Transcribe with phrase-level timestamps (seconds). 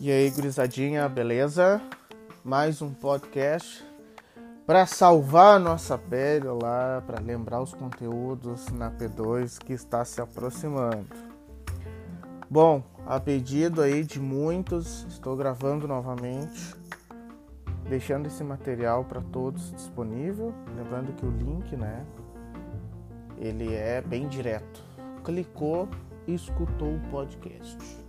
[0.00, 1.82] E aí, gurizadinha, beleza?
[2.44, 3.84] Mais um podcast
[4.64, 10.20] para salvar a nossa pele lá, para lembrar os conteúdos na P2 que está se
[10.20, 11.08] aproximando.
[12.48, 16.76] Bom, a pedido aí de muitos, estou gravando novamente,
[17.88, 22.06] deixando esse material para todos disponível, lembrando que o link, né,
[23.36, 24.80] ele é bem direto.
[25.24, 25.88] Clicou
[26.34, 28.07] escutou o podcast.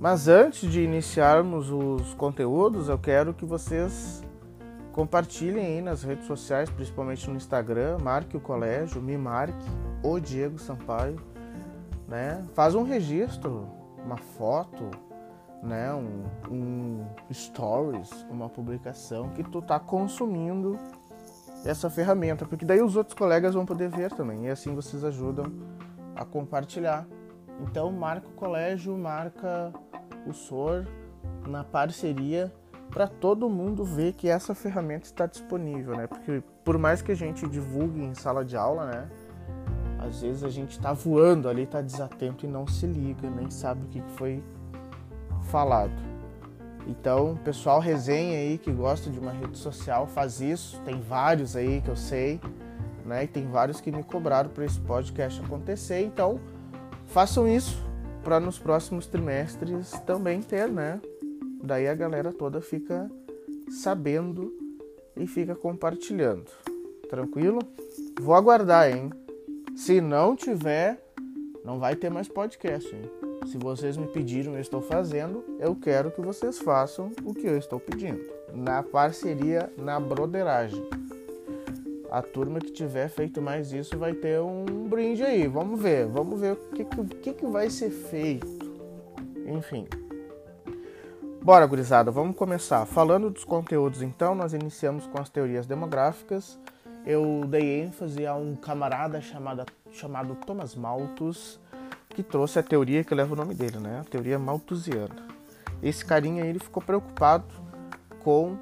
[0.00, 4.22] Mas antes de iniciarmos os conteúdos, eu quero que vocês
[4.92, 9.64] compartilhem aí nas redes sociais, principalmente no Instagram, marque o colégio, me marque,
[10.02, 11.16] o Diego Sampaio,
[12.06, 12.44] né?
[12.54, 13.68] Faz um registro,
[14.04, 14.88] uma foto,
[15.64, 15.92] né?
[15.92, 20.78] Um, um stories, uma publicação que tu tá consumindo
[21.64, 25.46] essa ferramenta, porque daí os outros colegas vão poder ver também e assim vocês ajudam
[26.14, 27.04] a compartilhar.
[27.60, 29.72] Então marca o colégio, marca
[30.26, 30.86] o SOR
[31.46, 32.52] na parceria
[32.90, 36.06] para todo mundo ver que essa ferramenta está disponível, né?
[36.06, 39.08] Porque por mais que a gente divulgue em sala de aula, né?
[39.98, 43.84] Às vezes a gente está voando ali, está desatento e não se liga, nem sabe
[43.84, 44.42] o que foi
[45.42, 45.92] falado.
[46.86, 50.80] Então, pessoal, resenha aí que gosta de uma rede social, faz isso.
[50.82, 52.40] Tem vários aí que eu sei,
[53.04, 53.24] né?
[53.24, 56.02] E tem vários que me cobraram para esse podcast acontecer.
[56.04, 56.40] Então,
[57.04, 57.87] façam isso
[58.22, 61.00] para nos próximos trimestres também ter, né?
[61.62, 63.10] Daí a galera toda fica
[63.70, 64.52] sabendo
[65.16, 66.50] e fica compartilhando.
[67.08, 67.60] Tranquilo?
[68.20, 69.10] Vou aguardar, hein?
[69.76, 71.02] Se não tiver,
[71.64, 73.10] não vai ter mais podcast, hein?
[73.46, 77.56] Se vocês me pediram, eu estou fazendo, eu quero que vocês façam o que eu
[77.56, 78.20] estou pedindo.
[78.52, 80.86] Na parceria, na broderagem
[82.10, 85.46] a turma que tiver feito mais isso vai ter um brinde aí.
[85.46, 88.46] Vamos ver, vamos ver o que, que, que vai ser feito.
[89.46, 89.86] Enfim.
[91.42, 92.84] Bora, gurizada, vamos começar.
[92.84, 96.58] Falando dos conteúdos, então, nós iniciamos com as teorias demográficas.
[97.06, 101.58] Eu dei ênfase a um camarada chamado, chamado Thomas Malthus,
[102.10, 104.00] que trouxe a teoria que leva o nome dele, né?
[104.00, 105.26] A teoria malthusiana.
[105.82, 107.46] Esse carinha ele ficou preocupado
[108.22, 108.58] com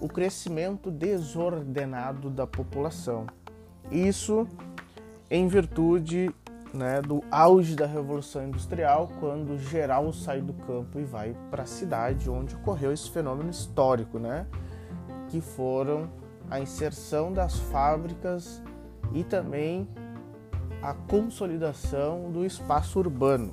[0.00, 3.26] o crescimento desordenado da população.
[3.90, 4.46] Isso
[5.30, 6.34] em virtude
[6.72, 11.66] né, do auge da Revolução Industrial, quando geral sai do campo e vai para a
[11.66, 14.46] cidade, onde ocorreu esse fenômeno histórico, né,
[15.28, 16.10] que foram
[16.50, 18.62] a inserção das fábricas
[19.12, 19.88] e também
[20.82, 23.50] a consolidação do espaço urbano.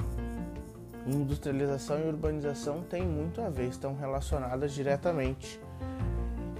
[1.07, 5.59] Industrialização e urbanização têm muito a ver, estão relacionadas diretamente.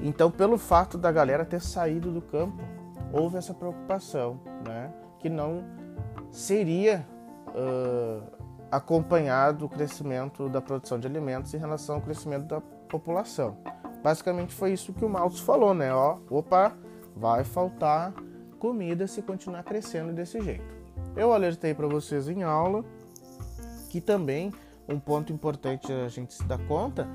[0.01, 2.61] Então, pelo fato da galera ter saído do campo,
[3.13, 4.91] houve essa preocupação, né?
[5.19, 5.63] Que não
[6.31, 7.05] seria
[7.49, 8.23] uh,
[8.71, 13.57] acompanhado o crescimento da produção de alimentos em relação ao crescimento da população.
[14.01, 15.93] Basicamente foi isso que o Malthus falou, né?
[15.93, 16.73] Ó, opa,
[17.15, 18.13] vai faltar
[18.57, 20.63] comida se continuar crescendo desse jeito.
[21.15, 22.83] Eu alertei para vocês em aula
[23.89, 24.53] que também
[24.87, 27.07] um ponto importante a gente se dar conta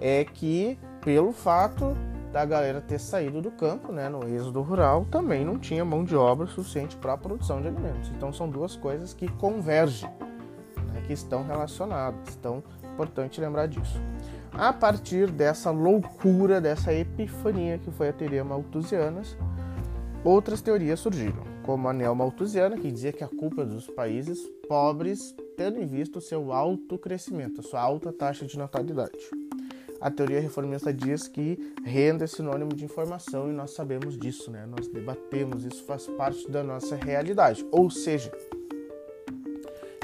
[0.00, 1.96] é que pelo fato
[2.32, 6.14] da galera ter saído do campo, né, no êxodo rural, também não tinha mão de
[6.14, 8.10] obra suficiente para a produção de alimentos.
[8.10, 10.10] Então são duas coisas que convergem,
[10.92, 12.36] né, que estão relacionadas.
[12.38, 12.62] Então,
[12.92, 14.00] importante lembrar disso.
[14.52, 19.22] A partir dessa loucura, dessa epifania que foi a teoria malthusiana,
[20.24, 25.34] outras teorias surgiram, como a neomalthusiana, que dizia que a culpa é dos países pobres,
[25.56, 29.37] tendo em vista o seu alto crescimento, a sua alta taxa de natalidade.
[30.00, 34.64] A teoria reformista diz que renda é sinônimo de informação e nós sabemos disso, né?
[34.66, 37.66] Nós debatemos, isso faz parte da nossa realidade.
[37.72, 38.32] Ou seja,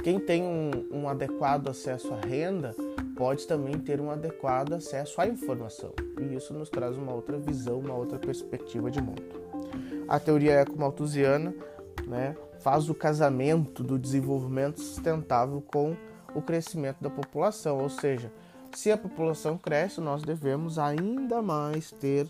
[0.02, 2.74] quem tem um, um adequado acesso à renda
[3.16, 5.92] pode também ter um adequado acesso à informação.
[6.20, 9.22] E isso nos traz uma outra visão, uma outra perspectiva de mundo.
[10.08, 11.54] A teoria ecomalthusiana
[12.06, 15.96] né, faz o casamento do desenvolvimento sustentável com
[16.34, 18.32] o crescimento da população, ou seja,
[18.74, 22.26] se a população cresce, nós devemos ainda mais ter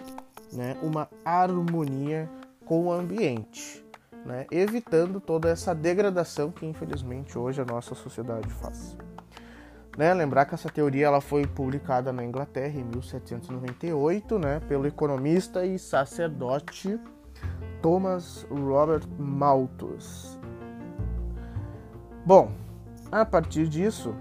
[0.53, 2.29] né, uma harmonia
[2.65, 3.85] com o ambiente,
[4.25, 8.97] né, evitando toda essa degradação que infelizmente hoje a nossa sociedade faz.
[9.97, 15.65] Né, lembrar que essa teoria ela foi publicada na Inglaterra em 1798 né, pelo economista
[15.65, 16.99] e sacerdote
[17.81, 20.39] Thomas Robert Malthus.
[22.27, 22.51] Bom,
[23.13, 24.15] a partir disso,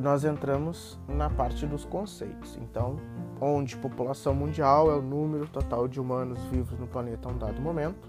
[0.00, 2.58] nós entramos na parte dos conceitos.
[2.60, 2.96] Então,
[3.40, 7.60] onde população mundial é o número total de humanos vivos no planeta a um dado
[7.60, 8.08] momento.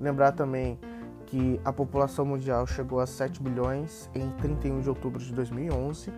[0.00, 0.78] Lembrar também
[1.26, 6.12] que a população mundial chegou a 7 bilhões em 31 de outubro de 2011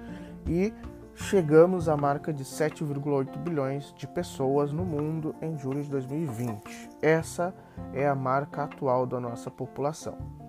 [0.46, 0.72] e
[1.14, 6.90] chegamos à marca de 7,8 bilhões de pessoas no mundo em julho de 2020.
[7.00, 7.54] Essa
[7.92, 10.41] é a marca atual da nossa população.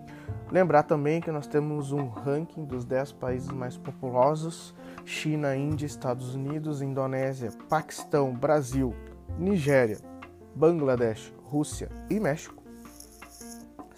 [0.51, 4.73] Lembrar também que nós temos um ranking dos 10 países mais populosos:
[5.05, 8.93] China, Índia, Estados Unidos, Indonésia, Paquistão, Brasil,
[9.37, 9.97] Nigéria,
[10.55, 12.61] Bangladesh, Rússia e México,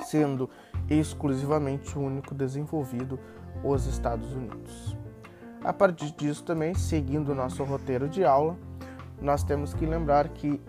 [0.05, 0.49] sendo
[0.89, 3.19] exclusivamente o único desenvolvido
[3.63, 4.95] os Estados Unidos.
[5.63, 8.55] A partir disso também, seguindo o nosso roteiro de aula,
[9.19, 10.61] nós temos que lembrar que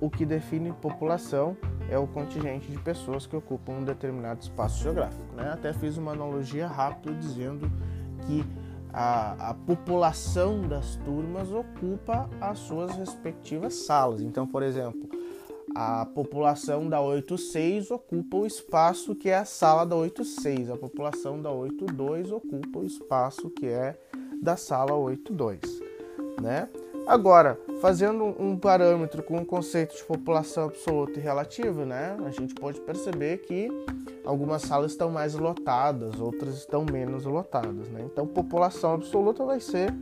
[0.00, 1.56] o que define população
[1.90, 5.34] é o contingente de pessoas que ocupam um determinado espaço geográfico.
[5.34, 5.50] Né?
[5.52, 7.70] Até fiz uma analogia rápida dizendo
[8.26, 8.44] que
[8.92, 14.20] a, a, população das turmas ocupa as suas respectivas salas.
[14.20, 15.08] Então, por exemplo,
[15.74, 21.42] a população da 86 ocupa o espaço que é a sala da 86, a população
[21.42, 23.98] da 82 ocupa o espaço que é
[24.40, 25.60] da sala 82,
[26.40, 26.68] né?
[27.06, 32.16] Agora, fazendo um parâmetro com o conceito de população absoluta e relativa, né?
[32.24, 33.68] A gente pode perceber que
[34.24, 38.00] algumas salas estão mais lotadas, outras estão menos lotadas, né?
[38.10, 39.92] Então, população absoluta vai ser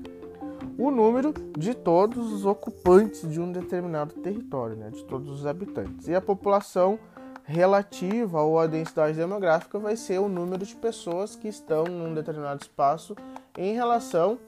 [0.78, 4.90] o número de todos os ocupantes de um determinado território, né?
[4.90, 6.06] De todos os habitantes.
[6.06, 7.00] E a população
[7.42, 12.62] relativa ou a densidade demográfica vai ser o número de pessoas que estão num determinado
[12.62, 13.16] espaço
[13.58, 14.38] em relação,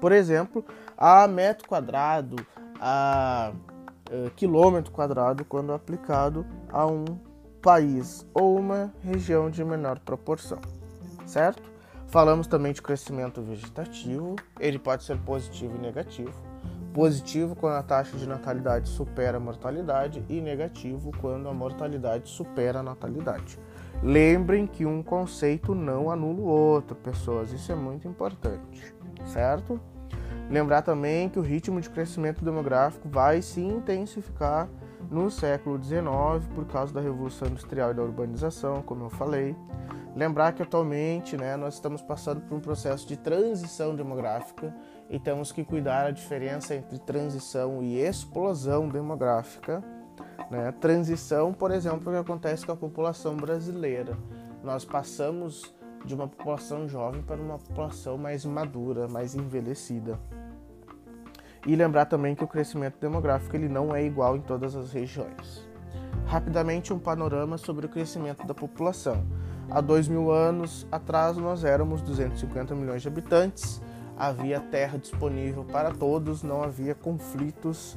[0.00, 0.64] por exemplo,
[0.96, 2.36] a metro quadrado,
[2.80, 3.52] a
[4.10, 7.04] uh, quilômetro quadrado quando aplicado a um
[7.60, 10.60] país ou uma região de menor proporção,
[11.26, 11.62] certo?
[12.08, 16.32] Falamos também de crescimento vegetativo, ele pode ser positivo e negativo.
[16.92, 22.78] Positivo quando a taxa de natalidade supera a mortalidade e negativo quando a mortalidade supera
[22.78, 23.58] a natalidade.
[24.00, 28.94] Lembrem que um conceito não anula o outro, pessoas, isso é muito importante,
[29.24, 29.80] certo?
[30.50, 34.68] Lembrar também que o ritmo de crescimento demográfico vai se intensificar
[35.10, 36.04] no século XIX
[36.54, 39.56] por causa da Revolução Industrial e da urbanização, como eu falei.
[40.14, 44.74] Lembrar que atualmente né, nós estamos passando por um processo de transição demográfica
[45.10, 49.82] e temos que cuidar a diferença entre transição e explosão demográfica.
[50.50, 50.72] Né?
[50.80, 54.16] Transição, por exemplo, que acontece com a população brasileira.
[54.62, 55.73] Nós passamos
[56.04, 60.18] de uma população jovem para uma população mais madura, mais envelhecida.
[61.66, 65.66] E lembrar também que o crescimento demográfico ele não é igual em todas as regiões.
[66.26, 69.24] Rapidamente um panorama sobre o crescimento da população.
[69.70, 73.80] Há dois mil anos atrás nós éramos 250 milhões de habitantes,
[74.16, 77.96] havia terra disponível para todos, não havia conflitos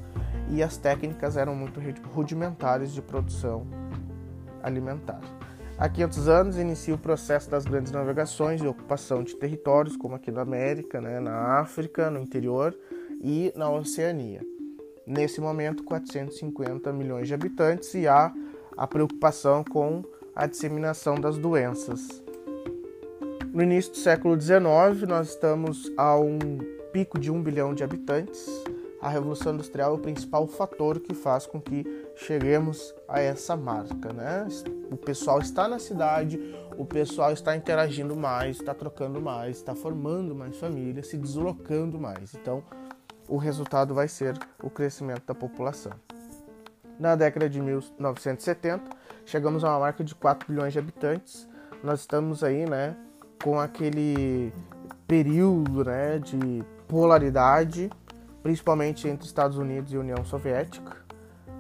[0.50, 1.82] e as técnicas eram muito
[2.14, 3.68] rudimentares de produção
[4.64, 5.37] alimentar.
[5.80, 10.32] Há 500 anos inicia o processo das grandes navegações e ocupação de territórios, como aqui
[10.32, 12.76] na América, né, na África, no interior
[13.22, 14.42] e na Oceania.
[15.06, 18.34] Nesse momento, 450 milhões de habitantes e há
[18.76, 20.04] a preocupação com
[20.36, 22.24] a disseminação das doenças.
[23.54, 26.40] No início do século XIX, nós estamos a um
[26.92, 28.48] pico de um bilhão de habitantes.
[29.00, 31.86] A Revolução Industrial é o principal fator que faz com que
[32.18, 34.48] cheguemos a essa marca, né?
[34.92, 36.40] O pessoal está na cidade,
[36.76, 42.34] o pessoal está interagindo mais, está trocando mais, está formando mais famílias, se deslocando mais.
[42.34, 42.64] Então,
[43.28, 45.94] o resultado vai ser o crescimento da população.
[47.00, 48.90] Na década de 1970,
[49.24, 51.48] chegamos a uma marca de 4 bilhões de habitantes.
[51.84, 52.98] Nós estamos aí, né,
[53.44, 54.52] com aquele
[55.08, 57.92] período, né, de polaridade,
[58.42, 61.07] principalmente entre Estados Unidos e União Soviética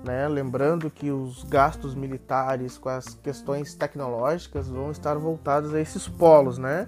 [0.03, 0.27] né?
[0.27, 6.57] Lembrando que os gastos militares com as questões tecnológicas vão estar voltados a esses polos,
[6.57, 6.87] né?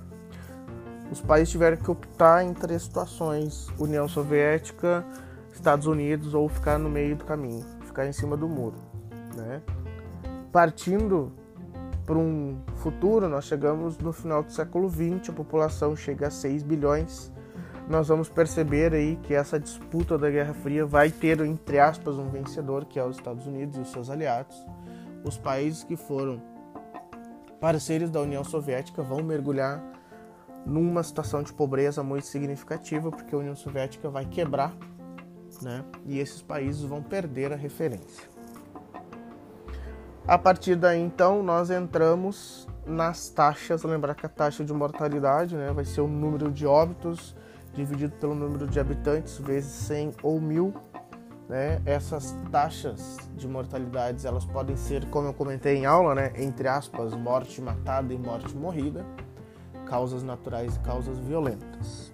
[1.11, 5.05] Os países tiveram que optar entre situações: União Soviética,
[5.51, 8.77] Estados Unidos ou ficar no meio do caminho, ficar em cima do muro,
[9.35, 9.61] né?
[10.51, 11.31] Partindo
[12.05, 16.63] para um futuro, nós chegamos no final do século XX, a população chega a 6
[16.63, 17.31] bilhões
[17.89, 22.29] nós vamos perceber aí que essa disputa da Guerra Fria vai ter, entre aspas, um
[22.29, 24.55] vencedor, que é os Estados Unidos e os seus aliados.
[25.25, 26.39] Os países que foram
[27.59, 29.83] parceiros da União Soviética vão mergulhar
[30.67, 34.71] numa situação de pobreza muito significativa, porque a União Soviética vai quebrar,
[35.59, 35.83] né?
[36.05, 38.29] E esses países vão perder a referência.
[40.27, 43.81] A partir daí, então, nós entramos nas taxas.
[43.81, 47.35] Lembrar que a taxa de mortalidade né, vai ser o número de óbitos
[47.73, 50.73] dividido pelo número de habitantes vezes 100 ou 1000.
[51.47, 51.81] Né?
[51.85, 56.31] Essas taxas de mortalidades elas podem ser, como eu comentei em aula, né?
[56.35, 59.05] entre aspas, morte matada e morte morrida,
[59.85, 62.13] causas naturais e causas violentas.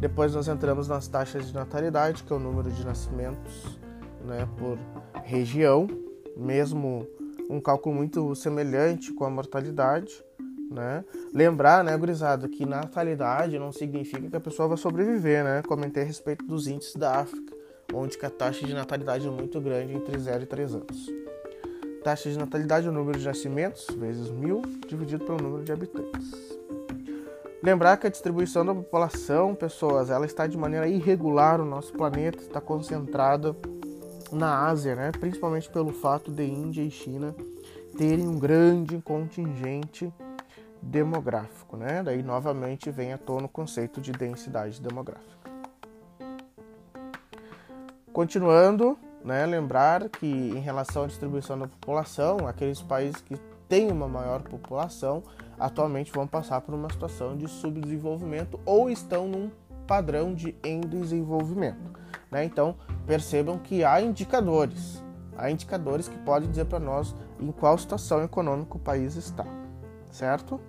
[0.00, 3.78] Depois nós entramos nas taxas de natalidade, que é o número de nascimentos
[4.24, 4.78] né, por
[5.22, 5.86] região,
[6.34, 7.06] mesmo
[7.50, 10.24] um cálculo muito semelhante com a mortalidade.
[10.70, 11.04] Né?
[11.34, 15.62] Lembrar, né, gurizada, que natalidade não significa que a pessoa vai sobreviver, né?
[15.66, 17.52] Comentei a respeito dos índices da África,
[17.92, 21.10] onde a taxa de natalidade é muito grande, entre 0 e 3 anos.
[22.04, 26.30] Taxa de natalidade é o número de nascimentos vezes mil dividido pelo número de habitantes.
[27.62, 32.38] Lembrar que a distribuição da população, pessoas, ela está de maneira irregular no nosso planeta,
[32.38, 33.54] está concentrada
[34.32, 35.10] na Ásia, né?
[35.10, 37.34] principalmente pelo fato de Índia e China
[37.98, 40.10] terem um grande contingente
[40.82, 41.76] demográfico.
[41.76, 42.02] Né?
[42.02, 45.50] Daí novamente vem à tona o conceito de densidade demográfica.
[48.12, 53.36] Continuando, né, lembrar que em relação à distribuição da população, aqueles países que
[53.68, 55.22] têm uma maior população
[55.58, 59.50] atualmente vão passar por uma situação de subdesenvolvimento ou estão num
[59.86, 62.00] padrão de endesenvolvimento.
[62.30, 62.44] Né?
[62.44, 62.74] Então
[63.06, 65.02] percebam que há indicadores,
[65.36, 69.46] há indicadores que podem dizer para nós em qual situação econômica o país está,
[70.10, 70.60] certo?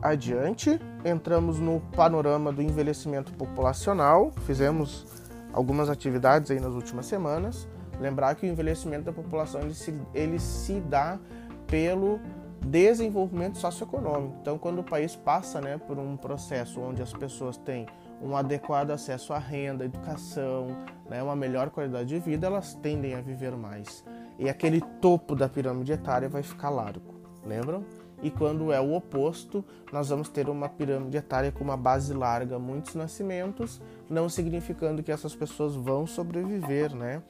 [0.00, 5.06] Adiante, entramos no panorama do envelhecimento populacional, fizemos
[5.52, 7.66] algumas atividades aí nas últimas semanas.
[8.00, 11.18] Lembrar que o envelhecimento da população ele se, ele se dá
[11.66, 12.20] pelo
[12.64, 14.36] desenvolvimento socioeconômico.
[14.40, 17.86] Então, quando o país passa né, por um processo onde as pessoas têm
[18.22, 20.68] um adequado acesso à renda, educação,
[21.08, 24.04] né, uma melhor qualidade de vida, elas tendem a viver mais.
[24.38, 27.14] E aquele topo da pirâmide etária vai ficar largo,
[27.44, 27.84] lembram?
[28.22, 32.58] E quando é o oposto, nós vamos ter uma pirâmide etária com uma base larga,
[32.58, 37.22] muitos nascimentos, não significando que essas pessoas vão sobreviver, né?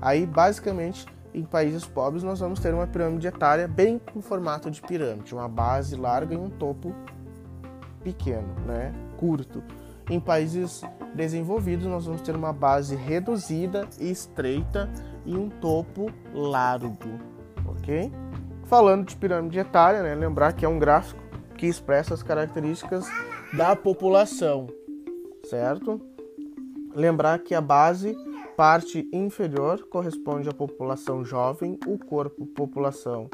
[0.00, 4.80] Aí, basicamente, em países pobres, nós vamos ter uma pirâmide etária bem com formato de
[4.80, 6.94] pirâmide, uma base larga e um topo
[8.02, 8.92] pequeno, né?
[9.16, 9.62] Curto.
[10.08, 10.82] Em países
[11.14, 14.88] desenvolvidos, nós vamos ter uma base reduzida e estreita
[15.28, 17.20] e um topo largo,
[17.66, 18.10] ok?
[18.64, 21.20] Falando de pirâmide etária, né, lembrar que é um gráfico
[21.54, 23.06] que expressa as características
[23.52, 24.68] da população,
[25.44, 26.00] certo?
[26.94, 28.16] Lembrar que a base,
[28.56, 33.28] parte inferior, corresponde à população jovem, o corpo, população,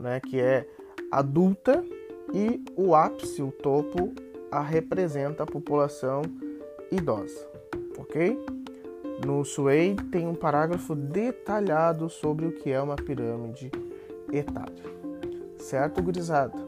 [0.00, 0.66] né, que é
[1.12, 1.84] adulta,
[2.32, 4.14] e o ápice, o topo,
[4.50, 6.22] a representa a população
[6.90, 7.46] idosa,
[7.98, 8.38] ok?
[9.24, 13.72] No Sway tem um parágrafo detalhado sobre o que é uma pirâmide
[14.30, 14.84] etária.
[15.58, 16.58] Certo, gurizada?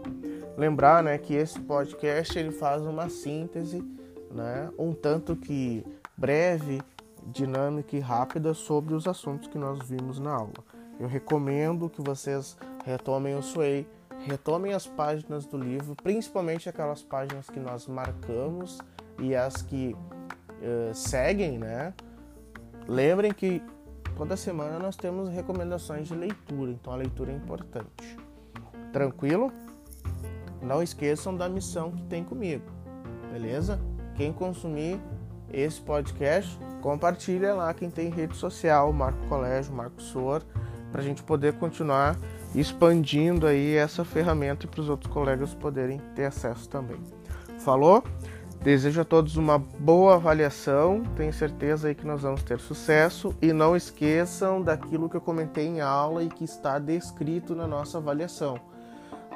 [0.56, 3.84] Lembrar, né, que esse podcast ele faz uma síntese,
[4.30, 5.84] né, um tanto que
[6.16, 6.80] breve,
[7.26, 10.64] dinâmica e rápida sobre os assuntos que nós vimos na aula.
[10.98, 13.86] Eu recomendo que vocês retomem o Sway,
[14.20, 18.78] retomem as páginas do livro, principalmente aquelas páginas que nós marcamos
[19.18, 21.92] e as que uh, seguem, né?
[22.88, 23.62] Lembrem que
[24.16, 28.18] Toda semana nós temos recomendações de leitura, então a leitura é importante.
[28.90, 29.52] Tranquilo?
[30.62, 32.64] Não esqueçam da missão que tem comigo,
[33.30, 33.78] beleza?
[34.14, 34.98] Quem consumir
[35.52, 40.42] esse podcast, compartilha lá quem tem rede social, Marco Colégio, Marco Sor,
[40.90, 42.16] para a gente poder continuar
[42.54, 46.98] expandindo aí essa ferramenta e para os outros colegas poderem ter acesso também.
[47.58, 48.02] Falou?
[48.62, 53.52] Desejo a todos uma boa avaliação, tenho certeza aí que nós vamos ter sucesso e
[53.52, 58.58] não esqueçam daquilo que eu comentei em aula e que está descrito na nossa avaliação.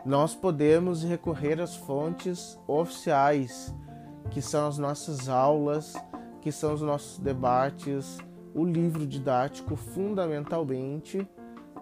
[0.05, 3.73] Nós podemos recorrer às fontes oficiais,
[4.31, 5.95] que são as nossas aulas,
[6.41, 8.19] que são os nossos debates,
[8.55, 11.27] o livro didático fundamentalmente,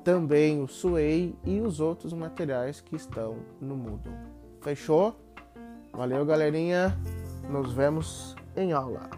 [0.05, 4.13] também o Sway e os outros materiais que estão no Moodle.
[4.61, 5.17] Fechou?
[5.93, 6.97] Valeu, galerinha!
[7.49, 9.09] Nos vemos em aula.